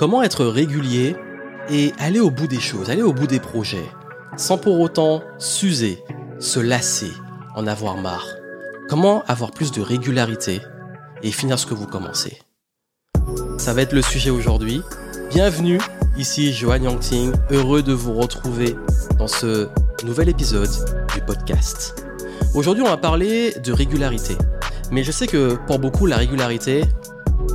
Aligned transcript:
Comment 0.00 0.22
être 0.22 0.46
régulier 0.46 1.14
et 1.68 1.92
aller 1.98 2.20
au 2.20 2.30
bout 2.30 2.46
des 2.46 2.58
choses, 2.58 2.88
aller 2.88 3.02
au 3.02 3.12
bout 3.12 3.26
des 3.26 3.38
projets, 3.38 3.84
sans 4.38 4.56
pour 4.56 4.80
autant 4.80 5.22
s'user, 5.36 6.02
se 6.38 6.58
lasser, 6.58 7.12
en 7.54 7.66
avoir 7.66 7.98
marre? 7.98 8.26
Comment 8.88 9.22
avoir 9.26 9.50
plus 9.50 9.72
de 9.72 9.82
régularité 9.82 10.62
et 11.22 11.30
finir 11.30 11.58
ce 11.58 11.66
que 11.66 11.74
vous 11.74 11.86
commencez? 11.86 12.38
Ça 13.58 13.74
va 13.74 13.82
être 13.82 13.92
le 13.92 14.00
sujet 14.00 14.30
aujourd'hui. 14.30 14.80
Bienvenue, 15.28 15.78
ici 16.16 16.54
Johan 16.54 16.82
Yangting, 16.82 17.32
heureux 17.50 17.82
de 17.82 17.92
vous 17.92 18.14
retrouver 18.14 18.76
dans 19.18 19.28
ce 19.28 19.68
nouvel 20.06 20.30
épisode 20.30 20.70
du 21.12 21.20
podcast. 21.20 22.06
Aujourd'hui, 22.54 22.82
on 22.84 22.88
va 22.88 22.96
parler 22.96 23.52
de 23.62 23.70
régularité. 23.70 24.38
Mais 24.90 25.04
je 25.04 25.12
sais 25.12 25.26
que 25.26 25.56
pour 25.66 25.78
beaucoup, 25.78 26.06
la 26.06 26.16
régularité 26.16 26.84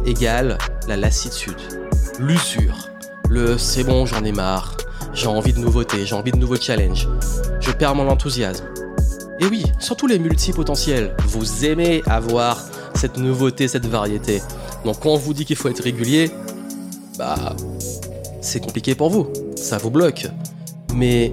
égale 0.05 0.59
la 0.87 0.95
lassitude, 0.97 1.57
l'usure, 2.19 2.89
le 3.29 3.57
c'est 3.57 3.83
bon, 3.83 4.05
j'en 4.05 4.23
ai 4.23 4.31
marre, 4.31 4.77
j'ai 5.13 5.27
envie 5.27 5.53
de 5.53 5.59
nouveautés, 5.59 6.05
j'ai 6.05 6.15
envie 6.15 6.31
de 6.31 6.37
nouveaux 6.37 6.55
challenges, 6.55 7.07
je 7.59 7.71
perds 7.71 7.95
mon 7.95 8.07
enthousiasme. 8.09 8.65
Et 9.39 9.45
oui, 9.45 9.63
surtout 9.79 10.07
les 10.07 10.19
multipotentiels, 10.19 11.15
vous 11.27 11.65
aimez 11.65 12.01
avoir 12.05 12.63
cette 12.93 13.17
nouveauté, 13.17 13.67
cette 13.67 13.85
variété. 13.85 14.41
Donc 14.85 14.99
quand 15.01 15.09
on 15.09 15.17
vous 15.17 15.33
dit 15.33 15.45
qu'il 15.45 15.55
faut 15.55 15.67
être 15.67 15.83
régulier, 15.83 16.31
bah 17.17 17.55
c'est 18.41 18.63
compliqué 18.63 18.95
pour 18.95 19.09
vous, 19.09 19.27
ça 19.55 19.77
vous 19.77 19.89
bloque. 19.89 20.27
Mais 20.93 21.31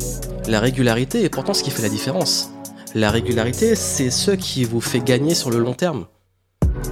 la 0.49 0.59
régularité 0.59 1.23
est 1.23 1.29
pourtant 1.29 1.55
ce 1.55 1.63
qui 1.63 1.71
fait 1.71 1.83
la 1.83 1.89
différence. 1.89 2.51
La 2.95 3.11
régularité, 3.11 3.77
c'est 3.77 4.11
ce 4.11 4.33
qui 4.33 4.65
vous 4.65 4.81
fait 4.81 5.01
gagner 5.01 5.35
sur 5.35 5.51
le 5.51 5.59
long 5.59 5.75
terme. 5.75 6.07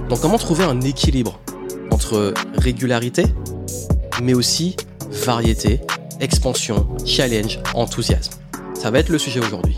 Donc 0.09 0.21
comment 0.21 0.37
trouver 0.37 0.63
un 0.63 0.79
équilibre 0.81 1.39
entre 1.91 2.33
régularité, 2.57 3.25
mais 4.21 4.33
aussi 4.33 4.75
variété, 5.09 5.81
expansion, 6.19 6.87
challenge, 7.05 7.59
enthousiasme 7.73 8.33
Ça 8.73 8.91
va 8.91 8.99
être 8.99 9.09
le 9.09 9.17
sujet 9.17 9.39
aujourd'hui. 9.39 9.77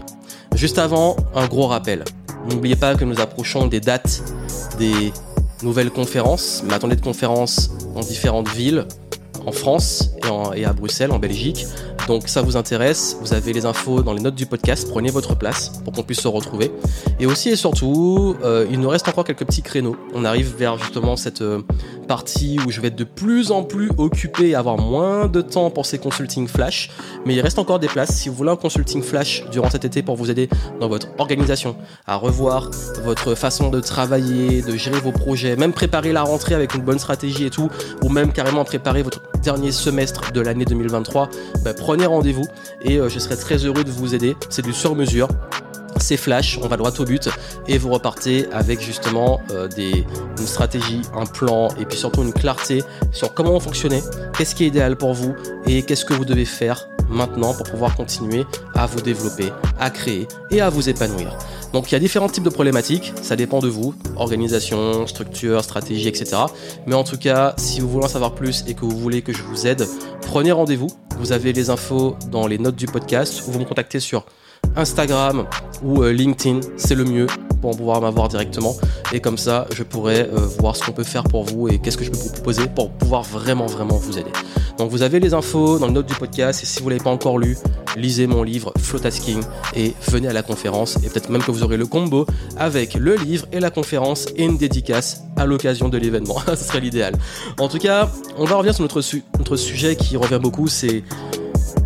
Juste 0.56 0.78
avant, 0.78 1.16
un 1.34 1.48
gros 1.48 1.68
rappel. 1.68 2.04
N'oubliez 2.50 2.76
pas 2.76 2.96
que 2.96 3.06
nous 3.06 3.20
approchons 3.20 3.68
des 3.68 3.80
dates 3.80 4.22
des 4.78 5.14
nouvelles 5.64 5.92
conférences, 5.92 6.62
mais 6.66 6.74
attendez 6.74 6.96
de 6.96 7.02
conférences 7.02 7.72
dans 7.96 8.02
différentes 8.02 8.50
villes, 8.50 8.86
en 9.46 9.52
France 9.52 10.12
et, 10.56 10.62
et 10.62 10.66
à 10.66 10.74
Bruxelles, 10.74 11.12
en 11.12 11.20
Belgique. 11.20 11.66
Donc 12.08 12.28
ça 12.28 12.42
vous 12.42 12.58
intéresse, 12.58 13.18
vous 13.22 13.34
avez 13.34 13.54
les 13.54 13.66
infos 13.66 14.04
dans 14.04 14.14
les 14.14 14.22
notes 14.22 14.36
du 14.36 14.46
podcast, 14.46 14.88
prenez 14.90 15.10
votre 15.10 15.36
place 15.36 15.70
pour 15.84 15.94
qu'on 15.94 16.04
puisse 16.04 16.20
se 16.20 16.28
retrouver. 16.28 16.72
Et 17.24 17.26
aussi 17.26 17.52
et 17.52 17.56
surtout, 17.56 18.36
euh, 18.44 18.68
il 18.70 18.82
nous 18.82 18.90
reste 18.90 19.08
encore 19.08 19.24
quelques 19.24 19.46
petits 19.46 19.62
créneaux. 19.62 19.96
On 20.14 20.26
arrive 20.26 20.56
vers 20.58 20.78
justement 20.78 21.16
cette 21.16 21.42
euh, 21.42 21.62
partie 22.06 22.60
où 22.68 22.70
je 22.70 22.82
vais 22.82 22.90
être 22.90 22.98
de 22.98 23.06
plus 23.06 23.52
en 23.52 23.64
plus 23.64 23.90
occupé 23.98 24.50
et 24.50 24.56
avoir 24.56 24.78
moins 24.78 25.30
de 25.30 25.40
temps 25.40 25.70
pour 25.70 25.86
ces 25.86 26.00
consulting 26.00 26.50
flash. 26.50 26.92
Mais 27.26 27.34
il 27.34 27.40
reste 27.40 27.60
encore 27.60 27.80
des 27.80 27.88
places. 27.88 28.14
Si 28.14 28.28
vous 28.28 28.36
voulez 28.36 28.50
un 28.50 28.58
consulting 28.58 29.02
flash 29.02 29.46
durant 29.50 29.70
cet 29.70 29.86
été 29.86 30.04
pour 30.04 30.18
vous 30.18 30.32
aider 30.32 30.50
dans 30.82 30.90
votre 30.90 31.08
organisation, 31.18 31.78
à 32.08 32.18
revoir 32.18 32.70
votre 33.06 33.36
façon 33.36 33.70
de 33.70 33.80
travailler, 33.80 34.62
de 34.62 34.76
gérer 34.76 35.00
vos 35.00 35.14
projets, 35.14 35.56
même 35.56 35.72
préparer 35.72 36.12
la 36.12 36.24
rentrée 36.24 36.56
avec 36.56 36.76
une 36.76 36.82
bonne 36.82 37.00
stratégie 37.00 37.46
et 37.46 37.50
tout, 37.50 37.70
ou 38.04 38.10
même 38.10 38.34
carrément 38.34 38.66
préparer 38.66 39.02
votre 39.02 39.22
dernier 39.42 39.72
semestre 39.72 40.34
de 40.34 40.42
l'année 40.42 40.66
2023, 40.66 41.30
bah, 41.64 41.74
prenez 41.74 42.06
rendez-vous 42.06 42.48
et 42.82 42.98
euh, 42.98 43.08
je 43.08 43.18
serai 43.18 43.38
très 43.38 43.64
heureux 43.64 43.86
de 43.86 43.92
vous 43.92 44.14
aider. 44.14 44.36
C'est 44.50 44.66
du 44.66 44.74
sur-mesure 44.74 45.30
c'est 46.04 46.18
flash, 46.18 46.60
on 46.62 46.68
va 46.68 46.76
droit 46.76 46.92
au 47.00 47.06
but 47.06 47.30
et 47.68 47.78
vous 47.78 47.90
repartez 47.90 48.46
avec 48.52 48.82
justement 48.82 49.40
euh, 49.52 49.70
une 49.78 50.46
stratégie, 50.46 51.02
un 51.16 51.26
plan 51.26 51.70
et 51.80 51.86
puis 51.86 51.98
surtout 51.98 52.24
une 52.24 52.34
clarté 52.34 52.84
sur 53.12 53.34
comment 53.34 53.60
fonctionner, 53.60 54.02
qu'est-ce 54.38 54.54
qui 54.54 54.66
est 54.66 54.68
idéal 54.68 54.98
pour 54.98 55.14
vous 55.14 55.34
et 55.66 55.82
qu'est-ce 55.84 56.04
que 56.04 56.14
vous 56.14 56.26
devez 56.26 56.46
faire 56.46 56.88
maintenant 57.10 57.54
pour 57.54 57.66
pouvoir 57.70 57.96
continuer 57.96 58.46
à 58.76 58.86
vous 58.86 59.00
développer, 59.02 59.50
à 59.80 59.90
créer 59.90 60.28
et 60.52 60.60
à 60.60 60.70
vous 60.70 60.90
épanouir. 60.90 61.38
Donc 61.72 61.90
il 61.90 61.94
y 61.94 61.96
a 61.96 62.00
différents 62.00 62.30
types 62.30 62.44
de 62.44 62.50
problématiques, 62.50 63.14
ça 63.22 63.36
dépend 63.36 63.60
de 63.60 63.70
vous, 63.70 63.96
organisation, 64.18 65.08
structure, 65.08 65.64
stratégie, 65.64 66.08
etc. 66.10 66.36
Mais 66.86 66.96
en 66.96 67.04
tout 67.04 67.18
cas, 67.18 67.54
si 67.58 67.80
vous 67.80 67.90
voulez 67.90 68.06
en 68.06 68.10
savoir 68.10 68.36
plus 68.36 68.66
et 68.68 68.74
que 68.74 68.82
vous 68.82 68.98
voulez 68.98 69.22
que 69.22 69.32
je 69.32 69.44
vous 69.44 69.68
aide, 69.68 69.88
prenez 70.22 70.52
rendez-vous. 70.52 70.92
Vous 71.18 71.32
avez 71.32 71.54
les 71.54 71.70
infos 71.70 72.18
dans 72.30 72.46
les 72.46 72.58
notes 72.58 72.76
du 72.76 72.88
podcast 72.88 73.44
ou 73.48 73.52
vous 73.52 73.60
me 73.60 73.66
contactez 73.66 74.00
sur 74.00 74.26
Instagram 74.76 75.46
ou 75.84 76.04
euh, 76.04 76.12
LinkedIn, 76.12 76.60
c'est 76.78 76.96
le 76.96 77.06
mieux 77.06 77.28
pour 77.62 77.78
pouvoir 77.78 78.02
m'avoir 78.02 78.28
directement. 78.28 78.76
Et 79.14 79.22
comme 79.22 79.38
ça, 79.38 79.68
je 79.74 79.84
pourrai 79.84 80.22
euh, 80.22 80.48
voir 80.60 80.76
ce 80.76 80.84
qu'on 80.84 80.92
peut 80.92 81.04
faire 81.04 81.24
pour 81.24 81.44
vous 81.44 81.70
et 81.70 81.80
qu'est-ce 81.80 81.98
que 81.98 82.04
je 82.04 82.12
peux 82.12 82.18
vous 82.18 82.32
proposer 82.32 82.68
pour 82.68 82.92
pouvoir 82.92 83.24
vraiment, 83.24 83.68
vraiment 83.68 83.96
vous 83.96 84.18
aider. 84.18 84.32
Donc 84.78 84.90
vous 84.90 85.02
avez 85.02 85.20
les 85.20 85.34
infos 85.34 85.80
dans 85.80 85.88
le 85.88 85.94
note 85.94 86.08
du 86.08 86.16
podcast 86.16 86.64
et 86.64 86.66
si 86.66 86.80
vous 86.80 86.86
ne 86.86 86.92
l'avez 86.92 87.04
pas 87.04 87.12
encore 87.12 87.38
lu, 87.38 87.58
lisez 87.96 88.28
mon 88.28 88.44
livre 88.44 88.74
Flotasking 88.78 89.42
et 89.76 89.94
venez 90.10 90.28
à 90.28 90.34
la 90.34 90.42
conférence 90.42 90.98
et 91.06 91.10
peut-être 91.10 91.30
même 91.30 91.44
que 91.44 91.52
vous 91.52 91.64
aurez 91.64 91.78
le 91.78 91.86
combo 91.86 92.26
avec 92.58 92.96
le 92.96 93.16
livre 93.16 93.46
et 93.52 93.60
la 93.60 93.70
conférence 93.70 94.28
et 94.36 94.44
une 94.44 94.58
dédicace 94.58 95.24
à 95.38 95.46
l'occasion 95.46 95.90
de 95.90 95.98
l'événement. 95.98 96.38
Ce 96.48 96.56
serait 96.56 96.80
l'idéal. 96.80 97.14
En 97.60 97.68
tout 97.68 97.78
cas, 97.78 98.10
on 98.38 98.46
va 98.46 98.56
revenir 98.56 98.74
sur 98.74 98.82
notre, 98.82 99.02
notre 99.38 99.56
sujet 99.56 99.96
qui 99.96 100.18
revient 100.18 100.40
beaucoup, 100.42 100.68
c'est 100.68 101.04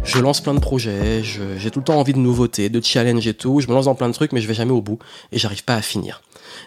je 0.07 0.19
lance 0.19 0.41
plein 0.41 0.53
de 0.53 0.59
projets, 0.59 1.21
j'ai 1.23 1.69
tout 1.69 1.79
le 1.79 1.85
temps 1.85 1.99
envie 1.99 2.13
de 2.13 2.17
nouveautés, 2.17 2.69
de 2.69 2.81
challenge 2.81 3.27
et 3.27 3.33
tout, 3.33 3.59
je 3.59 3.67
me 3.67 3.73
lance 3.73 3.85
dans 3.85 3.95
plein 3.95 4.07
de 4.07 4.13
trucs 4.13 4.31
mais 4.31 4.41
je 4.41 4.47
vais 4.47 4.53
jamais 4.53 4.71
au 4.71 4.81
bout 4.81 4.99
et 5.31 5.37
j'arrive 5.37 5.63
pas 5.63 5.75
à 5.75 5.81
finir. 5.81 6.21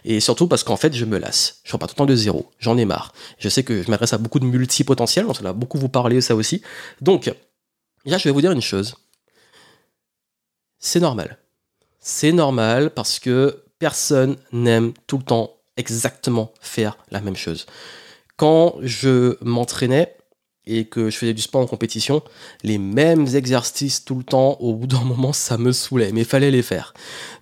Et 0.04 0.20
surtout 0.20 0.46
parce 0.46 0.62
qu'en 0.62 0.76
fait, 0.76 0.94
je 0.94 1.04
me 1.04 1.18
lasse. 1.18 1.60
Je 1.64 1.72
repars 1.72 1.88
tout 1.88 1.94
le 1.94 1.98
temps 1.98 2.06
de 2.06 2.14
zéro. 2.14 2.50
J'en 2.58 2.76
ai 2.76 2.84
marre. 2.84 3.12
Je 3.38 3.48
sais 3.48 3.64
que 3.64 3.82
je 3.82 3.90
m'adresse 3.90 4.12
à 4.12 4.18
beaucoup 4.18 4.38
de 4.38 4.44
multipotentiels, 4.44 5.26
donc 5.26 5.36
ça 5.36 5.42
va 5.42 5.52
beaucoup 5.52 5.78
vous 5.78 5.88
parler 5.88 6.20
ça 6.20 6.36
aussi. 6.36 6.62
Donc, 7.00 7.32
là, 8.04 8.18
je 8.18 8.24
vais 8.24 8.30
vous 8.30 8.40
dire 8.40 8.52
une 8.52 8.62
chose. 8.62 8.94
C'est 10.78 11.00
normal. 11.00 11.38
C'est 11.98 12.32
normal 12.32 12.90
parce 12.90 13.18
que 13.18 13.64
personne 13.78 14.36
n'aime 14.52 14.92
tout 15.06 15.18
le 15.18 15.24
temps 15.24 15.56
exactement 15.76 16.52
faire 16.60 16.96
la 17.10 17.20
même 17.20 17.36
chose. 17.36 17.66
Quand 18.36 18.76
je 18.80 19.36
m'entraînais, 19.42 20.16
et 20.70 20.84
que 20.84 21.10
je 21.10 21.16
faisais 21.16 21.34
du 21.34 21.42
sport 21.42 21.60
en 21.60 21.66
compétition, 21.66 22.22
les 22.62 22.78
mêmes 22.78 23.26
exercices 23.34 24.04
tout 24.04 24.16
le 24.16 24.24
temps, 24.24 24.56
au 24.60 24.74
bout 24.74 24.86
d'un 24.86 25.00
moment, 25.04 25.32
ça 25.32 25.58
me 25.58 25.72
saoulait, 25.72 26.12
mais 26.12 26.20
il 26.20 26.26
fallait 26.26 26.50
les 26.50 26.62
faire. 26.62 26.94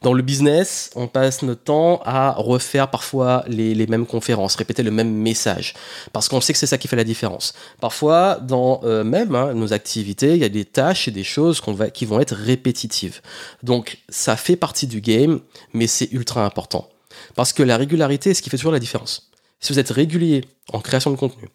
Dans 0.03 0.12
le 0.12 0.22
business, 0.22 0.91
on 0.94 1.06
passe 1.06 1.43
notre 1.43 1.62
temps 1.62 2.00
à 2.05 2.33
refaire 2.33 2.91
parfois 2.91 3.44
les, 3.49 3.87
mêmes 3.87 4.06
conférences, 4.06 4.56
répéter 4.56 4.83
le 4.83 4.91
même 4.91 5.12
message, 5.12 5.75
parce 6.12 6.28
qu'on 6.28 6.41
sait 6.41 6.53
que 6.53 6.59
c'est 6.59 6.67
ça 6.67 6.78
qui 6.78 6.88
fait 6.88 6.97
la 6.97 7.05
différence. 7.05 7.55
Parfois, 7.81 8.37
dans 8.37 8.81
euh, 8.84 9.05
même 9.05 9.34
hein, 9.34 9.55
nos 9.55 9.72
activités, 9.72 10.34
il 10.34 10.41
y 10.41 10.44
a 10.44 10.49
des 10.49 10.65
tâches 10.65 11.09
et 11.09 11.11
des 11.11 11.25
choses 11.25 11.62
qui 11.94 12.06
vont 12.06 12.21
être 12.21 12.34
répétitives. 12.34 13.21
Donc, 13.62 13.99
ça 14.09 14.37
fait 14.37 14.56
partie 14.56 14.87
du 14.87 15.00
game, 15.00 15.41
mais 15.72 15.87
c'est 15.87 16.11
ultra 16.12 16.44
important. 16.44 16.88
Parce 17.34 17.53
que 17.53 17.62
la 17.62 17.77
régularité 17.77 18.31
est 18.31 18.34
ce 18.34 18.43
qui 18.43 18.50
fait 18.50 18.56
toujours 18.56 18.72
la 18.72 18.78
différence. 18.78 19.31
Si 19.61 19.72
vous 19.72 19.78
êtes 19.78 19.91
régulier 19.91 20.44
en 20.72 20.81
création 20.81 21.11
de 21.11 21.17
contenu, 21.17 21.49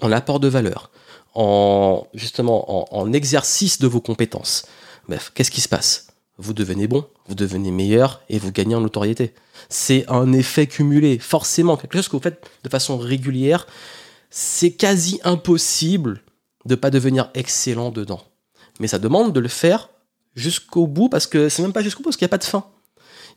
en 0.00 0.12
apport 0.12 0.40
de 0.40 0.48
valeur, 0.48 0.90
en 1.34 2.06
justement 2.14 2.96
en, 2.96 3.12
exercice 3.12 3.78
de 3.78 3.86
vos 3.86 4.00
compétences. 4.00 4.66
Bref, 5.08 5.32
qu'est-ce 5.34 5.50
qui 5.50 5.60
se 5.60 5.68
passe? 5.68 6.08
Vous 6.38 6.54
devenez 6.54 6.86
bon, 6.86 7.06
vous 7.26 7.34
devenez 7.34 7.70
meilleur 7.70 8.22
et 8.28 8.38
vous 8.38 8.52
gagnez 8.52 8.74
en 8.74 8.80
notoriété. 8.80 9.34
C'est 9.68 10.04
un 10.08 10.32
effet 10.32 10.66
cumulé, 10.66 11.18
forcément 11.18 11.76
quelque 11.76 11.96
chose 11.96 12.08
que 12.08 12.16
vous 12.16 12.22
faites 12.22 12.48
de 12.64 12.68
façon 12.68 12.96
régulière. 12.96 13.66
C'est 14.30 14.72
quasi 14.72 15.20
impossible 15.24 16.22
de 16.64 16.74
pas 16.74 16.90
devenir 16.90 17.30
excellent 17.34 17.90
dedans. 17.90 18.22
Mais 18.78 18.88
ça 18.88 18.98
demande 18.98 19.32
de 19.32 19.40
le 19.40 19.48
faire 19.48 19.90
jusqu'au 20.34 20.86
bout 20.86 21.08
parce 21.08 21.26
que 21.26 21.48
c'est 21.48 21.62
même 21.62 21.72
pas 21.72 21.82
jusqu'au 21.82 22.02
bout 22.02 22.08
parce 22.08 22.16
qu'il 22.16 22.24
n'y 22.24 22.30
a 22.30 22.36
pas 22.36 22.38
de 22.38 22.44
fin. 22.44 22.64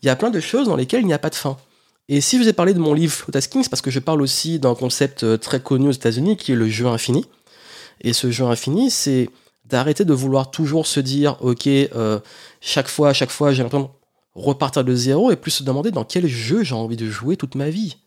Il 0.01 0.05
y 0.05 0.09
a 0.09 0.15
plein 0.15 0.29
de 0.29 0.39
choses 0.39 0.67
dans 0.67 0.75
lesquelles 0.75 1.01
il 1.01 1.07
n'y 1.07 1.13
a 1.13 1.19
pas 1.19 1.29
de 1.29 1.35
fin. 1.35 1.57
Et 2.09 2.19
si 2.19 2.37
je 2.37 2.43
vous 2.43 2.49
ai 2.49 2.53
parlé 2.53 2.73
de 2.73 2.79
mon 2.79 2.93
livre 2.93 3.13
Flotasking, 3.13 3.63
c'est 3.63 3.69
parce 3.69 3.81
que 3.81 3.91
je 3.91 3.99
parle 3.99 4.21
aussi 4.21 4.59
d'un 4.59 4.75
concept 4.75 5.23
euh, 5.23 5.37
très 5.37 5.61
connu 5.61 5.87
aux 5.87 5.93
États-Unis 5.93 6.35
qui 6.35 6.51
est 6.51 6.55
le 6.55 6.67
jeu 6.67 6.87
infini. 6.87 7.25
Et 8.01 8.11
ce 8.11 8.29
jeu 8.29 8.43
infini, 8.43 8.91
c'est 8.91 9.29
d'arrêter 9.65 10.03
de 10.03 10.13
vouloir 10.13 10.51
toujours 10.51 10.85
se 10.85 10.99
dire, 10.99 11.37
ok, 11.41 11.67
euh, 11.67 12.19
chaque 12.59 12.89
fois, 12.89 13.13
chaque 13.13 13.31
fois, 13.31 13.53
j'ai 13.53 13.63
l'impression 13.63 13.87
de 13.87 14.41
repartir 14.41 14.83
de 14.83 14.93
zéro 14.93 15.31
et 15.31 15.37
plus 15.37 15.51
se 15.51 15.63
demander 15.63 15.91
dans 15.91 16.03
quel 16.03 16.27
jeu 16.27 16.63
j'ai 16.63 16.75
envie 16.75 16.97
de 16.97 17.09
jouer 17.09 17.37
toute 17.37 17.55
ma 17.55 17.69
vie. 17.69 17.97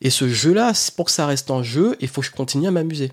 Et 0.00 0.10
ce 0.10 0.28
jeu-là, 0.28 0.72
pour 0.96 1.06
que 1.06 1.12
ça 1.12 1.26
reste 1.26 1.50
un 1.50 1.62
jeu, 1.62 1.96
il 2.00 2.08
faut 2.08 2.20
que 2.20 2.28
je 2.28 2.32
continue 2.32 2.68
à 2.68 2.70
m'amuser. 2.70 3.10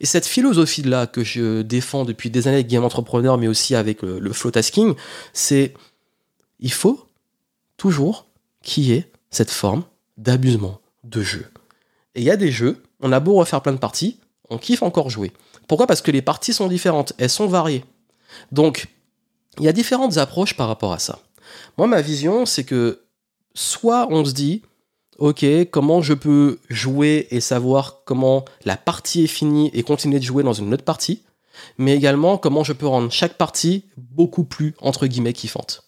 Et 0.00 0.06
cette 0.06 0.26
philosophie-là 0.26 1.06
que 1.06 1.22
je 1.22 1.62
défends 1.62 2.04
depuis 2.04 2.30
des 2.30 2.48
années 2.48 2.56
avec 2.56 2.66
Game 2.66 2.84
Entrepreneur, 2.84 3.36
mais 3.38 3.48
aussi 3.48 3.74
avec 3.74 4.02
le, 4.02 4.18
le 4.18 4.32
Flotasking, 4.32 4.94
c'est 5.32 5.74
il 6.58 6.72
faut 6.72 7.06
toujours 7.76 8.26
qu'il 8.62 8.84
y 8.84 8.92
ait 8.92 9.10
cette 9.30 9.50
forme 9.50 9.84
d'abusement 10.16 10.80
de 11.04 11.22
jeu. 11.22 11.46
Et 12.14 12.20
il 12.20 12.24
y 12.24 12.30
a 12.30 12.36
des 12.36 12.50
jeux, 12.50 12.82
on 13.00 13.12
a 13.12 13.20
beau 13.20 13.34
refaire 13.34 13.62
plein 13.62 13.72
de 13.72 13.78
parties, 13.78 14.18
on 14.50 14.58
kiffe 14.58 14.82
encore 14.82 15.10
jouer. 15.10 15.32
Pourquoi? 15.68 15.86
Parce 15.86 16.02
que 16.02 16.10
les 16.10 16.22
parties 16.22 16.52
sont 16.52 16.68
différentes, 16.68 17.12
elles 17.18 17.30
sont 17.30 17.46
variées. 17.46 17.84
Donc, 18.52 18.88
il 19.58 19.64
y 19.64 19.68
a 19.68 19.72
différentes 19.72 20.18
approches 20.18 20.54
par 20.56 20.68
rapport 20.68 20.92
à 20.92 20.98
ça. 20.98 21.20
Moi, 21.78 21.86
ma 21.86 22.00
vision, 22.00 22.46
c'est 22.46 22.64
que 22.64 23.02
soit 23.54 24.08
on 24.10 24.24
se 24.24 24.32
dit, 24.32 24.62
ok, 25.18 25.44
comment 25.70 26.02
je 26.02 26.14
peux 26.14 26.58
jouer 26.68 27.28
et 27.30 27.40
savoir 27.40 28.02
comment 28.04 28.44
la 28.64 28.76
partie 28.76 29.24
est 29.24 29.28
finie 29.28 29.70
et 29.74 29.82
continuer 29.82 30.18
de 30.18 30.24
jouer 30.24 30.42
dans 30.42 30.52
une 30.52 30.72
autre 30.74 30.84
partie, 30.84 31.22
mais 31.78 31.94
également 31.94 32.38
comment 32.38 32.64
je 32.64 32.72
peux 32.72 32.86
rendre 32.86 33.10
chaque 33.10 33.36
partie 33.36 33.84
beaucoup 33.96 34.44
plus, 34.44 34.74
entre 34.80 35.06
guillemets, 35.06 35.32
kiffante. 35.32 35.84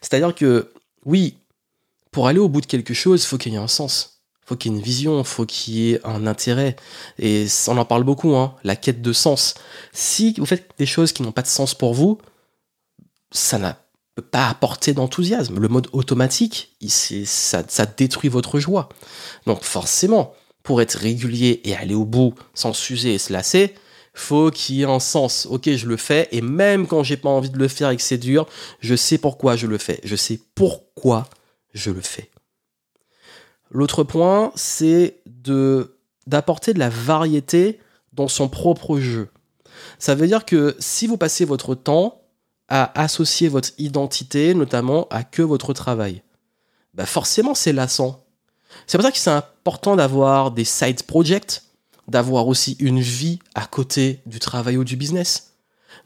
C'est-à-dire 0.00 0.34
que, 0.34 0.72
oui, 1.04 1.38
pour 2.12 2.28
aller 2.28 2.38
au 2.38 2.48
bout 2.48 2.60
de 2.60 2.66
quelque 2.66 2.94
chose, 2.94 3.24
faut 3.24 3.38
qu'il 3.38 3.52
y 3.52 3.56
ait 3.56 3.58
un 3.58 3.66
sens. 3.66 4.20
faut 4.44 4.54
qu'il 4.54 4.70
y 4.70 4.74
ait 4.74 4.78
une 4.78 4.84
vision, 4.84 5.24
faut 5.24 5.46
qu'il 5.46 5.74
y 5.74 5.92
ait 5.92 6.00
un 6.04 6.26
intérêt. 6.26 6.76
Et 7.18 7.46
on 7.68 7.78
en 7.78 7.84
parle 7.84 8.04
beaucoup, 8.04 8.36
hein, 8.36 8.54
la 8.64 8.76
quête 8.76 9.02
de 9.02 9.12
sens. 9.12 9.54
Si 9.92 10.34
vous 10.38 10.46
faites 10.46 10.70
des 10.78 10.86
choses 10.86 11.12
qui 11.12 11.22
n'ont 11.22 11.32
pas 11.32 11.42
de 11.42 11.46
sens 11.46 11.74
pour 11.74 11.94
vous, 11.94 12.18
ça 13.30 13.58
n'a 13.58 13.78
pas 14.30 14.48
apporter 14.48 14.92
d'enthousiasme. 14.92 15.58
Le 15.58 15.68
mode 15.68 15.88
automatique, 15.92 16.76
ça, 16.86 17.62
ça 17.66 17.86
détruit 17.86 18.28
votre 18.28 18.60
joie. 18.60 18.90
Donc 19.46 19.62
forcément, 19.62 20.34
pour 20.62 20.82
être 20.82 20.94
régulier 20.94 21.62
et 21.64 21.74
aller 21.74 21.94
au 21.94 22.04
bout 22.04 22.34
sans 22.52 22.74
s'user 22.74 23.14
et 23.14 23.18
se 23.18 23.32
lasser, 23.32 23.74
faut 24.12 24.50
qu'il 24.50 24.76
y 24.76 24.82
ait 24.82 24.86
un 24.86 25.00
sens. 25.00 25.46
Ok, 25.50 25.70
je 25.70 25.86
le 25.86 25.96
fais, 25.96 26.28
et 26.30 26.42
même 26.42 26.86
quand 26.86 27.02
j'ai 27.02 27.16
pas 27.16 27.30
envie 27.30 27.48
de 27.48 27.58
le 27.58 27.68
faire 27.68 27.88
et 27.88 27.96
que 27.96 28.02
c'est 28.02 28.18
dur, 28.18 28.46
je 28.80 28.94
sais 28.94 29.16
pourquoi 29.16 29.56
je 29.56 29.66
le 29.66 29.78
fais. 29.78 30.00
Je 30.04 30.16
sais 30.16 30.38
pourquoi 30.54 31.26
je 31.72 31.90
le 31.90 32.00
fais. 32.00 32.30
L'autre 33.70 34.04
point, 34.04 34.52
c'est 34.54 35.20
de 35.26 35.96
d'apporter 36.26 36.72
de 36.72 36.78
la 36.78 36.88
variété 36.88 37.80
dans 38.12 38.28
son 38.28 38.48
propre 38.48 39.00
jeu. 39.00 39.28
Ça 39.98 40.14
veut 40.14 40.28
dire 40.28 40.44
que 40.44 40.76
si 40.78 41.06
vous 41.06 41.16
passez 41.16 41.44
votre 41.44 41.74
temps 41.74 42.22
à 42.68 43.00
associer 43.00 43.48
votre 43.48 43.70
identité, 43.78 44.54
notamment 44.54 45.08
à 45.10 45.24
que 45.24 45.42
votre 45.42 45.72
travail, 45.72 46.22
bah 46.94 47.06
forcément 47.06 47.54
c'est 47.54 47.72
lassant. 47.72 48.24
C'est 48.86 48.98
pour 48.98 49.04
ça 49.04 49.12
que 49.12 49.18
c'est 49.18 49.30
important 49.30 49.96
d'avoir 49.96 50.50
des 50.50 50.64
side 50.64 51.02
projects, 51.02 51.62
d'avoir 52.08 52.46
aussi 52.46 52.76
une 52.78 53.00
vie 53.00 53.38
à 53.54 53.66
côté 53.66 54.20
du 54.26 54.38
travail 54.38 54.76
ou 54.76 54.84
du 54.84 54.96
business. 54.96 55.54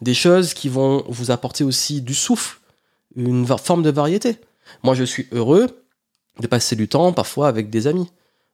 Des 0.00 0.14
choses 0.14 0.54
qui 0.54 0.68
vont 0.68 1.04
vous 1.08 1.30
apporter 1.30 1.64
aussi 1.64 2.00
du 2.00 2.14
souffle, 2.14 2.58
une 3.14 3.46
forme 3.46 3.82
de 3.82 3.90
variété. 3.90 4.38
Moi, 4.82 4.94
je 4.94 5.04
suis 5.04 5.26
heureux 5.32 5.66
de 6.40 6.46
passer 6.46 6.76
du 6.76 6.88
temps 6.88 7.12
parfois 7.12 7.48
avec 7.48 7.70
des 7.70 7.86
amis 7.86 8.10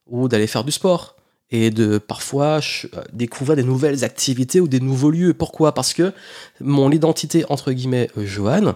ou 0.07 0.27
d'aller 0.27 0.47
faire 0.47 0.63
du 0.63 0.71
sport 0.71 1.15
et 1.51 1.69
de 1.69 1.97
parfois 1.97 2.59
euh, 2.95 3.03
découvrir 3.13 3.55
des 3.55 3.63
nouvelles 3.63 4.03
activités 4.03 4.59
ou 4.59 4.67
des 4.67 4.79
nouveaux 4.79 5.11
lieux. 5.11 5.33
Pourquoi? 5.33 5.73
Parce 5.73 5.93
que 5.93 6.11
mon 6.59 6.91
identité, 6.91 7.45
entre 7.49 7.71
guillemets, 7.71 8.09
euh, 8.17 8.25
Johan, 8.25 8.75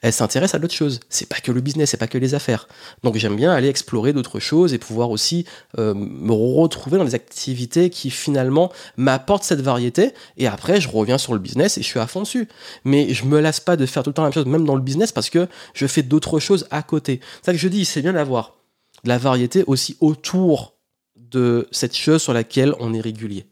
elle 0.00 0.12
s'intéresse 0.12 0.54
à 0.54 0.58
d'autres 0.58 0.74
choses. 0.74 1.00
C'est 1.08 1.28
pas 1.28 1.40
que 1.40 1.52
le 1.52 1.60
business, 1.60 1.90
c'est 1.90 1.96
pas 1.96 2.06
que 2.06 2.18
les 2.18 2.34
affaires. 2.34 2.68
Donc 3.02 3.16
j'aime 3.16 3.36
bien 3.36 3.52
aller 3.52 3.68
explorer 3.68 4.12
d'autres 4.12 4.40
choses 4.40 4.74
et 4.74 4.78
pouvoir 4.78 5.10
aussi 5.10 5.44
euh, 5.78 5.94
me 5.94 6.32
retrouver 6.32 6.98
dans 6.98 7.04
des 7.04 7.14
activités 7.14 7.90
qui 7.90 8.10
finalement 8.10 8.72
m'apportent 8.96 9.44
cette 9.44 9.60
variété. 9.60 10.12
Et 10.36 10.46
après, 10.46 10.80
je 10.80 10.88
reviens 10.88 11.18
sur 11.18 11.32
le 11.32 11.38
business 11.38 11.78
et 11.78 11.82
je 11.82 11.86
suis 11.86 12.00
à 12.00 12.06
fond 12.06 12.20
dessus. 12.20 12.48
Mais 12.84 13.12
je 13.14 13.24
me 13.24 13.40
lasse 13.40 13.60
pas 13.60 13.76
de 13.76 13.86
faire 13.86 14.02
tout 14.02 14.10
le 14.10 14.14
temps 14.14 14.22
la 14.22 14.28
même 14.28 14.34
chose, 14.34 14.46
même 14.46 14.64
dans 14.64 14.76
le 14.76 14.82
business, 14.82 15.12
parce 15.12 15.30
que 15.30 15.48
je 15.74 15.86
fais 15.86 16.02
d'autres 16.02 16.40
choses 16.40 16.66
à 16.70 16.82
côté. 16.82 17.20
C'est 17.40 17.46
ça 17.46 17.52
que 17.52 17.58
je 17.58 17.68
dis, 17.68 17.84
c'est 17.84 18.02
bien 18.02 18.12
d'avoir 18.12 18.56
de 19.04 19.08
la 19.08 19.18
variété 19.18 19.64
aussi 19.66 19.96
autour 20.00 20.76
de 21.16 21.68
cette 21.72 21.96
chose 21.96 22.22
sur 22.22 22.32
laquelle 22.32 22.74
on 22.78 22.94
est 22.94 23.00
régulier. 23.00 23.46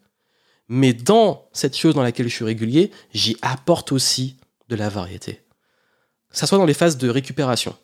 Mais 0.68 0.92
dans 0.92 1.48
cette 1.52 1.76
chose 1.76 1.94
dans 1.94 2.02
laquelle 2.02 2.28
je 2.28 2.34
suis 2.34 2.44
régulier, 2.44 2.92
j'y 3.12 3.36
apporte 3.42 3.90
aussi 3.90 4.36
de 4.68 4.76
la 4.76 4.88
variété. 4.88 5.40
Ça 6.30 6.46
soit 6.46 6.58
dans 6.58 6.66
les 6.66 6.74
phases 6.74 6.96
de 6.96 7.08
récupération. 7.08 7.76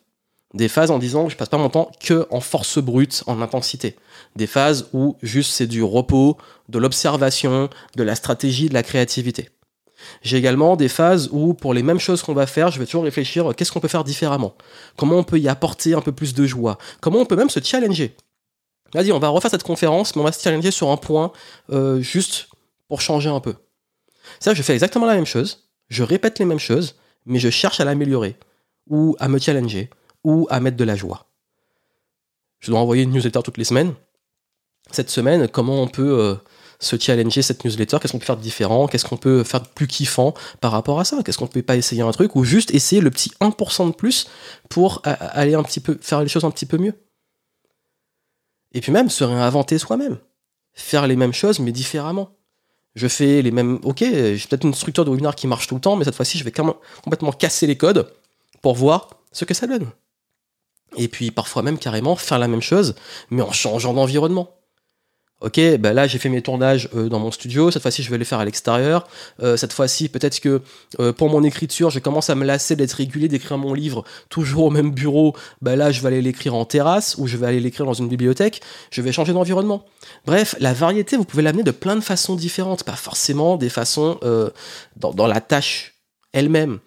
Des 0.55 0.69
phases 0.69 0.91
en 0.91 0.99
disant 0.99 1.25
que 1.25 1.33
je 1.33 1.37
passe 1.37 1.49
pas 1.49 1.59
mon 1.59 1.69
temps 1.69 1.91
que 2.01 2.27
en 2.31 2.41
force 2.41 2.79
brute, 2.79 3.25
en 3.27 3.43
intensité. 3.43 3.97
Des 4.37 4.47
phases 4.47 4.89
où 4.93 5.17
juste 5.23 5.53
c'est 5.53 5.67
du 5.67 5.83
repos, 5.83 6.37
de 6.69 6.79
l'observation, 6.79 7.69
de 7.97 8.03
la 8.03 8.15
stratégie, 8.15 8.69
de 8.69 8.75
la 8.75 8.83
créativité. 8.83 9.51
J'ai 10.23 10.37
également 10.37 10.77
des 10.77 10.89
phases 10.89 11.29
où, 11.33 11.55
pour 11.55 11.75
les 11.75 11.83
mêmes 11.83 11.99
choses 11.99 12.23
qu'on 12.23 12.35
va 12.35 12.47
faire, 12.47 12.71
je 12.71 12.79
vais 12.79 12.85
toujours 12.85 13.05
réfléchir 13.05 13.55
qu'est-ce 13.57 13.73
qu'on 13.73 13.81
peut 13.81 13.89
faire 13.89 14.05
différemment? 14.05 14.55
Comment 14.97 15.17
on 15.17 15.25
peut 15.25 15.39
y 15.39 15.49
apporter 15.49 15.95
un 15.95 16.01
peu 16.01 16.13
plus 16.13 16.35
de 16.35 16.47
joie? 16.47 16.79
Comment 17.01 17.19
on 17.19 17.27
peut 17.27 17.37
même 17.37 17.51
se 17.51 17.61
challenger? 17.61 18.15
Vas-y, 18.95 19.11
on 19.13 19.19
va 19.19 19.29
refaire 19.29 19.51
cette 19.51 19.65
conférence, 19.65 20.15
mais 20.15 20.23
on 20.23 20.25
va 20.25 20.33
se 20.33 20.43
challenger 20.43 20.71
sur 20.71 20.91
un 20.91 20.97
point 20.97 21.33
euh, 21.73 22.01
juste 22.01 22.49
pour 22.89 23.01
changer 23.01 23.29
un 23.29 23.41
peu. 23.41 23.55
Ça, 24.39 24.55
je 24.55 24.63
fais 24.63 24.75
exactement 24.75 25.07
la 25.07 25.15
même 25.15 25.27
chose, 25.27 25.69
je 25.89 26.03
répète 26.03 26.39
les 26.39 26.45
mêmes 26.45 26.59
choses, 26.59 26.97
mais 27.27 27.39
je 27.39 27.51
cherche 27.51 27.81
à 27.81 27.85
l'améliorer, 27.85 28.37
ou 28.89 29.17
à 29.19 29.29
me 29.29 29.39
challenger, 29.39 29.91
ou 30.25 30.47
à 30.51 30.61
mettre 30.61 30.77
de 30.77 30.85
la 30.85 30.97
joie. 30.97 31.27
Je 32.61 32.71
dois 32.71 32.81
envoyer 32.81 33.03
une 33.03 33.13
newsletter 33.13 33.43
toutes 33.45 33.59
les 33.59 33.65
semaines. 33.65 33.95
Cette 34.91 35.11
semaine, 35.11 35.49
comment 35.49 35.83
on 35.83 35.89
peut 35.89 36.19
euh, 36.19 36.35
se 36.79 36.97
challenger 36.99 37.43
cette 37.43 37.65
newsletter? 37.65 37.99
Qu'est-ce 38.01 38.13
qu'on 38.13 38.19
peut 38.19 38.25
faire 38.25 38.37
de 38.37 38.43
différent? 38.43 38.87
Qu'est-ce 38.87 39.05
qu'on 39.05 39.17
peut 39.17 39.45
faire 39.45 39.61
de 39.61 39.69
plus 39.69 39.87
kiffant 39.87 40.35
par 40.61 40.73
rapport 40.73 41.01
à 41.01 41.05
ça? 41.05 41.23
Qu'est-ce 41.23 41.39
qu'on 41.39 41.47
peut 41.47 41.63
pas 41.63 41.77
essayer 41.77 42.03
un 42.03 42.13
truc 42.13 42.37
ou 42.37 42.45
juste 42.45 42.73
essayer 42.73 43.01
le 43.01 43.11
petit 43.11 43.33
1% 43.41 43.89
de 43.89 43.95
plus 43.95 44.29
pour 44.69 45.03
euh, 45.07 45.15
aller 45.19 45.55
un 45.55 45.63
petit 45.63 45.81
peu 45.81 45.99
faire 46.01 46.23
les 46.23 46.29
choses 46.29 46.45
un 46.45 46.51
petit 46.51 46.67
peu 46.67 46.79
mieux? 46.79 46.95
Et 48.73 48.81
puis 48.81 48.93
même 48.93 49.11
se 49.11 49.25
réinventer 49.25 49.79
soi-même. 49.79 50.19
Faire 50.75 51.07
les 51.07 51.17
mêmes 51.17 51.33
choses, 51.33 51.61
mais 51.61 51.73
différemment. 51.73 52.37
Je 52.97 53.07
fais 53.07 53.43
les 53.43 53.51
mêmes. 53.51 53.79
Ok, 53.85 53.99
j'ai 54.01 54.47
peut-être 54.49 54.65
une 54.65 54.75
structure 54.75 55.05
de 55.05 55.11
webinaire 55.11 55.37
qui 55.37 55.47
marche 55.47 55.69
tout 55.69 55.75
le 55.75 55.81
temps, 55.81 55.97
mais 55.97 56.05
cette 56.05 56.17
fois-ci, 56.17 56.39
je 56.39 56.45
vais 56.45 56.53
complètement 57.05 57.31
casser 57.31 57.67
les 57.67 57.77
codes 57.77 58.11
pour 58.63 58.75
voir 58.75 59.11
ce 59.33 59.45
que 59.45 59.55
ça 59.55 59.67
donne. 59.67 59.87
Et 60.97 61.09
puis 61.09 61.31
parfois 61.31 61.63
même 61.63 61.79
carrément 61.79 62.17
faire 62.17 62.39
la 62.39 62.49
même 62.49 62.63
chose, 62.63 62.95
mais 63.31 63.43
en 63.43 63.53
changeant 63.53 63.93
d'environnement. 63.93 64.51
Ok, 65.43 65.61
ben 65.79 65.93
là 65.93 66.07
j'ai 66.07 66.19
fait 66.19 66.31
mes 66.31 66.41
tournages 66.41 66.89
euh, 66.95 67.11
dans 67.11 67.19
mon 67.19 67.31
studio, 67.31 67.71
cette 67.71 67.83
fois-ci 67.83 68.03
je 68.03 68.11
vais 68.11 68.17
les 68.17 68.25
faire 68.25 68.39
à 68.39 68.47
l'extérieur. 68.47 69.07
Euh, 69.43 69.59
cette 69.59 69.75
fois-ci 69.75 70.09
peut-être 70.09 70.41
que 70.41 70.63
euh, 70.99 71.13
pour 71.13 71.29
mon 71.29 71.43
écriture 71.43 71.91
je 71.91 71.99
commence 71.99 72.31
à 72.31 72.35
me 72.35 72.47
lasser 72.47 72.75
d'être 72.75 72.95
régulier, 72.95 73.29
d'écrire 73.29 73.59
mon 73.59 73.75
livre 73.75 74.03
toujours 74.31 74.65
au 74.65 74.71
même 74.71 74.93
bureau. 74.93 75.37
Ben 75.61 75.77
là 75.77 75.93
je 75.93 76.01
vais 76.01 76.09
aller 76.09 76.23
l'écrire 76.23 76.55
en 76.55 76.65
terrasse 76.65 77.17
ou 77.19 77.27
je 77.27 77.37
vais 77.37 77.47
aller 77.47 77.61
l'écrire 77.61 77.85
dans 77.85 77.93
une 77.93 78.09
bibliothèque. 78.09 78.63
Je 78.91 79.03
vais 79.03 79.13
changer 79.13 79.35
d'environnement. 79.35 79.85
Bref, 80.25 80.57
la 80.59 80.73
variété 80.73 81.19
vous 81.19 81.27
pouvez 81.27 81.43
l'amener 81.43 81.65
de 81.65 81.71
plein 81.71 81.97
de 81.97 82.01
façons 82.01 82.35
différentes, 82.35 82.85
pas 82.85 82.97
forcément 82.97 83.59
des 83.59 83.69
façons 83.69 84.19
dans, 84.97 85.13
dans, 85.13 85.27
la 85.27 85.43
tâche 85.43 85.97
elle-même. 86.33 86.79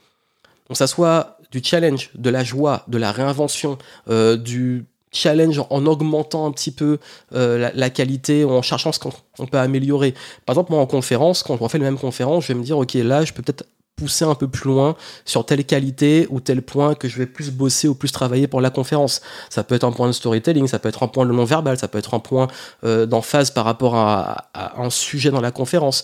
Donc 0.69 0.77
ça 0.77 0.87
soit 0.87 1.37
du 1.51 1.61
challenge, 1.63 2.09
de 2.15 2.31
la 2.31 2.43
joie, 2.43 2.83
de 2.87 2.97
la 2.97 3.11
réinvention, 3.11 3.77
du 4.07 4.85
challenge 5.11 5.61
en 5.69 5.85
augmentant 5.85 6.45
un 6.45 6.51
petit 6.51 6.71
peu 6.71 6.99
euh, 7.33 7.69
la, 7.73 7.89
qualité, 7.89 8.45
en 8.45 8.61
cherchant 8.61 8.91
ce 8.91 8.99
qu'on 8.99 9.45
peut 9.47 9.57
améliorer. 9.57 10.13
Par 10.45 10.53
exemple, 10.53 10.71
moi 10.71 10.81
en 10.81 10.85
conférence, 10.85 11.43
quand 11.43 11.57
je 11.57 11.63
refais 11.63 11.77
les 11.77 11.83
mêmes 11.83 11.97
conférences, 11.97 12.45
je 12.45 12.53
vais 12.53 12.59
me 12.59 12.63
dire, 12.63 12.77
ok, 12.77 12.93
là, 12.95 13.25
je 13.25 13.33
peux 13.33 13.41
peut-être 13.41 13.65
pousser 13.95 14.23
un 14.23 14.35
peu 14.35 14.47
plus 14.47 14.69
loin 14.69 14.95
sur 15.25 15.45
telle 15.45 15.65
qualité 15.65 16.25
ou 16.29 16.39
tel 16.39 16.61
point 16.61 16.95
que 16.95 17.09
je 17.09 17.17
vais 17.17 17.25
plus 17.25 17.51
bosser 17.51 17.87
ou 17.87 17.95
plus 17.95 18.11
travailler 18.11 18.47
pour 18.47 18.61
la 18.61 18.69
conférence. 18.69 19.21
Ça 19.49 19.63
peut 19.63 19.75
être 19.75 19.83
un 19.83 19.91
point 19.91 20.07
de 20.07 20.13
storytelling, 20.13 20.67
ça 20.67 20.79
peut 20.79 20.87
être 20.87 21.03
un 21.03 21.07
point 21.07 21.25
de 21.25 21.33
non-verbal, 21.33 21.77
ça 21.77 21.89
peut 21.89 21.97
être 21.97 22.13
un 22.13 22.19
point 22.19 22.47
euh, 22.85 23.05
d'emphase 23.05 23.51
par 23.51 23.65
rapport 23.65 23.95
à, 23.95 24.49
un 24.53 24.89
sujet 24.89 25.31
dans 25.31 25.41
la 25.41 25.51
conférence. 25.51 26.03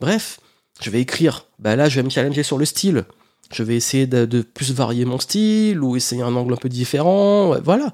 Bref, 0.00 0.40
je 0.80 0.90
vais 0.90 1.00
écrire. 1.00 1.46
Bah 1.60 1.76
là, 1.76 1.88
je 1.88 1.96
vais 1.96 2.02
me 2.02 2.10
challenger 2.10 2.42
sur 2.42 2.58
le 2.58 2.64
style. 2.64 3.04
Je 3.52 3.62
vais 3.62 3.76
essayer 3.76 4.08
de 4.08 4.42
plus 4.42 4.74
varier 4.74 5.04
mon 5.04 5.20
style 5.20 5.80
ou 5.80 5.94
essayer 5.94 6.22
un 6.22 6.34
angle 6.34 6.54
un 6.54 6.56
peu 6.56 6.68
différent. 6.68 7.54
Voilà 7.62 7.92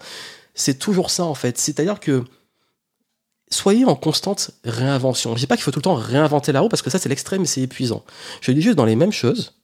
c'est 0.55 0.79
toujours 0.79 1.11
ça 1.11 1.25
en 1.25 1.35
fait. 1.35 1.59
C'est-à-dire 1.59 2.01
que 2.01 2.25
soyez 3.51 3.85
en 3.85 3.95
constante 3.95 4.51
réinvention. 4.65 5.35
Je 5.35 5.41
dis 5.41 5.47
pas 5.47 5.57
qu'il 5.57 5.65
faut 5.65 5.71
tout 5.71 5.79
le 5.79 5.85
temps 5.85 5.95
réinventer 5.95 6.53
la 6.53 6.61
roue 6.61 6.69
parce 6.69 6.83
que 6.83 6.91
ça 6.91 6.99
c'est 6.99 7.09
l'extrême 7.09 7.43
et 7.43 7.47
c'est 7.47 7.63
épuisant. 7.63 8.05
Je 8.41 8.53
dis 8.53 8.63
juste 8.63 8.77
dans 8.77 8.85
les 8.85 8.97
mêmes 8.97 9.13
choses. 9.13 9.55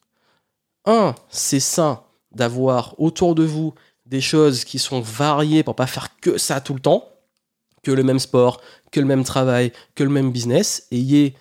Un, 0.85 1.15
c'est 1.29 1.59
sain 1.59 2.03
d'avoir 2.31 2.99
autour 2.99 3.35
de 3.35 3.43
vous 3.43 3.73
des 4.05 4.21
choses 4.21 4.63
qui 4.63 4.79
sont 4.79 5.01
variées 5.01 5.63
pour 5.63 5.75
pas 5.75 5.87
faire 5.87 6.19
que 6.19 6.37
ça 6.37 6.61
tout 6.61 6.73
le 6.73 6.79
temps, 6.79 7.07
que 7.83 7.91
le 7.91 8.03
même 8.03 8.19
sport, 8.19 8.61
que 8.91 8.99
le 8.99 9.05
même 9.05 9.23
travail, 9.23 9.71
que 9.95 10.03
le 10.03 10.09
même 10.09 10.31
business. 10.31 10.87
Ayez 10.91 11.35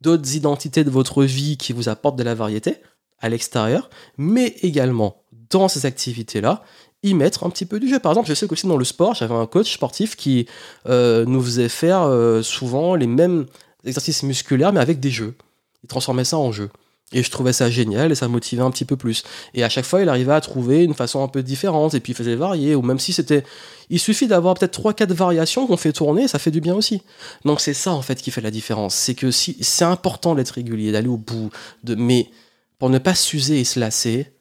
d'autres 0.00 0.34
identités 0.34 0.82
de 0.82 0.90
votre 0.90 1.24
vie 1.24 1.56
qui 1.56 1.72
vous 1.72 1.88
apportent 1.88 2.16
de 2.16 2.22
la 2.22 2.34
variété 2.34 2.78
à 3.20 3.28
l'extérieur, 3.28 3.90
mais 4.16 4.56
également 4.62 5.22
dans 5.50 5.68
ces 5.68 5.84
activités-là, 5.84 6.62
y 7.02 7.14
mettre 7.14 7.44
un 7.44 7.50
petit 7.50 7.66
peu 7.66 7.80
du 7.80 7.88
jeu. 7.88 7.98
Par 7.98 8.12
exemple, 8.12 8.28
je 8.28 8.34
sais 8.34 8.46
qu'aussi 8.46 8.66
dans 8.66 8.76
le 8.76 8.84
sport, 8.84 9.14
j'avais 9.14 9.34
un 9.34 9.46
coach 9.46 9.72
sportif 9.72 10.16
qui 10.16 10.46
euh, 10.88 11.24
nous 11.24 11.42
faisait 11.42 11.68
faire 11.68 12.02
euh, 12.02 12.42
souvent 12.42 12.94
les 12.94 13.06
mêmes 13.06 13.46
exercices 13.84 14.22
musculaires, 14.22 14.72
mais 14.72 14.80
avec 14.80 15.00
des 15.00 15.10
jeux. 15.10 15.34
Il 15.82 15.88
transformait 15.88 16.24
ça 16.24 16.36
en 16.36 16.52
jeu. 16.52 16.68
Et 17.12 17.24
je 17.24 17.30
trouvais 17.30 17.52
ça 17.52 17.68
génial 17.70 18.12
et 18.12 18.14
ça 18.14 18.28
motivait 18.28 18.62
un 18.62 18.70
petit 18.70 18.84
peu 18.84 18.96
plus. 18.96 19.24
Et 19.54 19.64
à 19.64 19.68
chaque 19.68 19.84
fois, 19.84 20.00
il 20.00 20.08
arrivait 20.08 20.32
à 20.32 20.40
trouver 20.40 20.84
une 20.84 20.94
façon 20.94 21.24
un 21.24 21.28
peu 21.28 21.42
différente 21.42 21.94
et 21.94 22.00
puis 22.00 22.12
il 22.12 22.16
faisait 22.16 22.36
varier. 22.36 22.76
Ou 22.76 22.82
même 22.82 23.00
si 23.00 23.12
c'était. 23.12 23.42
Il 23.88 23.98
suffit 23.98 24.28
d'avoir 24.28 24.54
peut-être 24.54 24.80
3-4 24.80 25.12
variations 25.12 25.66
qu'on 25.66 25.76
fait 25.76 25.92
tourner, 25.92 26.28
ça 26.28 26.38
fait 26.38 26.52
du 26.52 26.60
bien 26.60 26.76
aussi. 26.76 27.02
Donc 27.44 27.60
c'est 27.60 27.74
ça 27.74 27.90
en 27.92 28.02
fait 28.02 28.22
qui 28.22 28.30
fait 28.30 28.40
la 28.40 28.52
différence. 28.52 28.94
C'est 28.94 29.14
que 29.14 29.32
si 29.32 29.56
c'est 29.60 29.84
important 29.84 30.36
d'être 30.36 30.50
régulier, 30.50 30.92
d'aller 30.92 31.08
au 31.08 31.16
bout, 31.16 31.50
de... 31.82 31.96
mais 31.96 32.30
pour 32.78 32.90
ne 32.90 32.98
pas 32.98 33.16
s'user 33.16 33.58
et 33.58 33.64
se 33.64 33.80
lasser, 33.80 34.32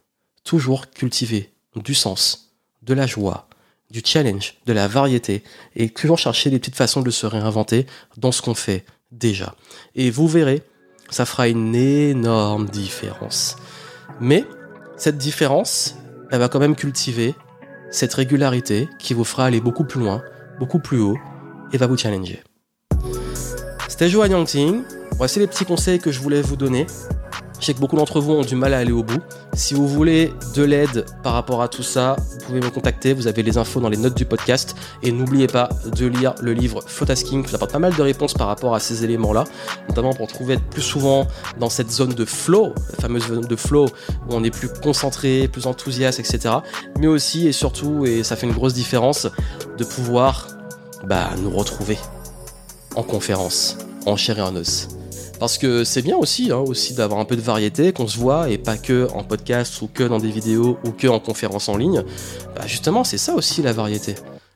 toujours 0.43 0.91
cultiver 0.91 1.49
du 1.75 1.95
sens 1.95 2.49
de 2.81 2.93
la 2.93 3.07
joie, 3.07 3.48
du 3.91 4.01
challenge, 4.03 4.55
de 4.65 4.74
la 4.74 4.88
variété, 4.88 5.43
et 5.75 5.89
toujours 5.89 6.17
chercher 6.17 6.50
des 6.50 6.59
petites 6.59 6.75
façons 6.75 7.01
de 7.01 7.12
se 7.12 7.25
réinventer 7.25 7.86
dans 8.17 8.31
ce 8.31 8.41
qu'on 8.41 8.55
fait 8.55 8.86
déjà. 9.12 9.55
Et 9.95 10.12
vous 10.12 10.27
verrez, 10.27 10.63
ça 11.09 11.25
fera 11.25 11.48
une 11.48 11.75
énorme 11.75 12.67
différence. 12.67 13.55
Mais 14.19 14.45
cette 14.98 15.17
différence, 15.17 15.95
elle 16.31 16.39
va 16.39 16.50
quand 16.50 16.59
même 16.59 16.75
cultiver 16.75 17.33
cette 17.91 18.13
régularité 18.13 18.88
qui 19.00 19.13
vous 19.13 19.24
fera 19.24 19.45
aller 19.45 19.62
beaucoup 19.62 19.83
plus 19.83 20.00
loin, 20.00 20.21
beaucoup 20.59 20.79
plus 20.79 21.00
haut, 21.00 21.17
et 21.71 21.77
va 21.77 21.88
vous 21.88 21.98
challenger. 21.98 22.43
C'était 23.88 24.09
Joanne 24.09 24.31
Yangting. 24.31 24.83
Voici 25.13 25.39
les 25.39 25.48
petits 25.48 25.65
conseils 25.65 26.00
que 26.00 26.12
je 26.12 26.19
voulais 26.19 26.41
vous 26.41 26.55
donner. 26.55 26.86
Je 27.59 27.65
sais 27.65 27.73
que 27.73 27.79
beaucoup 27.79 27.97
d'entre 27.97 28.21
vous 28.21 28.31
ont 28.31 28.41
du 28.41 28.55
mal 28.55 28.73
à 28.73 28.77
aller 28.77 28.93
au 28.93 29.03
bout. 29.03 29.21
Si 29.53 29.73
vous 29.73 29.85
voulez 29.85 30.33
de 30.55 30.63
l'aide 30.63 31.05
par 31.23 31.33
rapport 31.33 31.61
à 31.61 31.67
tout 31.67 31.83
ça, 31.83 32.15
vous 32.17 32.45
pouvez 32.45 32.61
me 32.61 32.69
contacter. 32.69 33.13
Vous 33.13 33.27
avez 33.27 33.43
les 33.43 33.57
infos 33.57 33.81
dans 33.81 33.89
les 33.89 33.97
notes 33.97 34.15
du 34.15 34.23
podcast. 34.23 34.77
Et 35.03 35.11
n'oubliez 35.11 35.47
pas 35.47 35.67
de 35.93 36.05
lire 36.05 36.35
le 36.41 36.53
livre 36.53 36.81
Photasking 36.85 37.43
qui 37.43 37.53
apporte 37.53 37.73
pas 37.73 37.79
mal 37.79 37.93
de 37.93 38.01
réponses 38.01 38.33
par 38.33 38.47
rapport 38.47 38.75
à 38.75 38.79
ces 38.79 39.03
éléments-là, 39.03 39.43
notamment 39.89 40.13
pour 40.13 40.27
trouver 40.27 40.57
plus 40.57 40.81
souvent 40.81 41.27
dans 41.59 41.69
cette 41.69 41.91
zone 41.91 42.13
de 42.13 42.23
flow, 42.23 42.73
la 42.91 42.95
fameuse 43.01 43.27
zone 43.27 43.45
de 43.45 43.55
flow 43.57 43.85
où 43.85 44.33
on 44.33 44.43
est 44.43 44.51
plus 44.51 44.69
concentré, 44.69 45.49
plus 45.49 45.65
enthousiaste, 45.65 46.19
etc. 46.19 46.55
Mais 46.97 47.07
aussi 47.07 47.47
et 47.47 47.51
surtout, 47.51 48.05
et 48.05 48.23
ça 48.23 48.37
fait 48.37 48.47
une 48.47 48.53
grosse 48.53 48.73
différence, 48.73 49.27
de 49.77 49.83
pouvoir 49.83 50.47
bah, 51.05 51.29
nous 51.41 51.49
retrouver 51.49 51.97
en 52.95 53.03
conférence, 53.03 53.77
en 54.05 54.15
chair 54.15 54.39
et 54.39 54.41
en 54.41 54.55
os. 54.55 54.87
Parce 55.39 55.58
que 55.58 55.84
c'est 55.84 56.01
bien 56.01 56.17
aussi, 56.17 56.51
hein, 56.51 56.58
aussi 56.58 56.93
d'avoir 56.93 57.19
un 57.19 57.25
peu 57.25 57.36
de 57.36 57.41
variété, 57.41 57.93
qu'on 57.93 58.08
se 58.08 58.17
voit 58.17 58.50
et 58.50 58.58
pas 58.58 58.77
que 58.77 59.08
en 59.13 59.24
podcast 59.24 59.81
ou 59.81 59.88
que 59.88 60.03
dans 60.03 60.19
des 60.19 60.31
vidéos 60.31 60.77
ou 60.86 60.91
que 60.91 61.08
en 61.08 61.19
conférence 61.19 61.69
en 61.69 61.77
ligne. 61.77 62.03
Bah 62.55 62.63
justement, 62.67 63.03
c'est 63.03 63.17
ça 63.17 63.34
aussi 63.36 63.62
la 63.62 63.72
variété. 63.72 64.15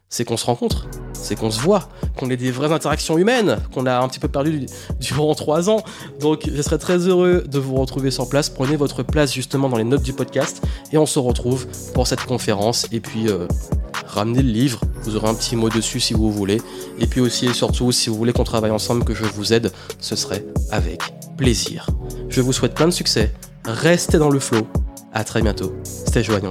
C'est 0.09 0.25
qu'on 0.25 0.37
se 0.37 0.45
rencontre, 0.45 0.85
c'est 1.13 1.35
qu'on 1.35 1.49
se 1.49 1.59
voit, 1.59 1.89
qu'on 2.17 2.29
ait 2.29 2.37
des 2.37 2.51
vraies 2.51 2.71
interactions 2.71 3.17
humaines, 3.17 3.57
qu'on 3.73 3.87
a 3.87 3.97
un 3.97 4.07
petit 4.07 4.19
peu 4.19 4.27
perdu 4.27 4.67
durant 4.99 5.33
trois 5.33 5.69
ans. 5.69 5.81
Donc 6.19 6.47
je 6.53 6.61
serais 6.61 6.77
très 6.77 6.97
heureux 6.97 7.43
de 7.47 7.59
vous 7.59 7.75
retrouver 7.75 8.11
sur 8.11 8.29
place. 8.29 8.49
Prenez 8.49 8.75
votre 8.75 9.01
place 9.01 9.33
justement 9.33 9.69
dans 9.69 9.77
les 9.77 9.83
notes 9.83 10.03
du 10.03 10.13
podcast 10.13 10.61
et 10.91 10.97
on 10.97 11.07
se 11.07 11.17
retrouve 11.17 11.65
pour 11.93 12.05
cette 12.05 12.25
conférence. 12.25 12.85
Et 12.91 12.99
puis 12.99 13.29
euh, 13.29 13.47
ramenez 14.05 14.43
le 14.43 14.51
livre, 14.51 14.81
vous 15.03 15.15
aurez 15.15 15.27
un 15.27 15.35
petit 15.35 15.55
mot 15.55 15.69
dessus 15.69 15.99
si 15.99 16.13
vous 16.13 16.31
voulez. 16.31 16.61
Et 16.99 17.07
puis 17.07 17.21
aussi 17.21 17.47
et 17.47 17.53
surtout, 17.53 17.91
si 17.91 18.09
vous 18.09 18.15
voulez 18.15 18.33
qu'on 18.33 18.43
travaille 18.43 18.71
ensemble, 18.71 19.03
que 19.03 19.13
je 19.13 19.23
vous 19.23 19.53
aide, 19.53 19.71
ce 19.99 20.15
serait 20.15 20.45
avec 20.71 21.01
plaisir. 21.37 21.87
Je 22.29 22.41
vous 22.41 22.53
souhaite 22.53 22.73
plein 22.73 22.87
de 22.87 22.91
succès, 22.91 23.33
restez 23.65 24.17
dans 24.17 24.29
le 24.29 24.39
flow. 24.39 24.67
À 25.13 25.23
très 25.23 25.41
bientôt. 25.41 25.73
C'était 25.83 26.23
Joanne. 26.23 26.49